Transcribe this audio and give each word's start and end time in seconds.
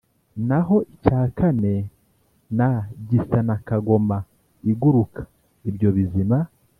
Naho 0.47 0.75
icya 0.93 1.19
kane 1.37 1.73
n 2.57 2.59
gisa 3.07 3.39
na 3.47 3.55
kagoma 3.67 4.17
iguruka 4.71 5.21
ibyo 5.69 5.89
bizima 5.97 6.37